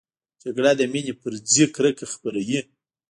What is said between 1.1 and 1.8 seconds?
پر ځای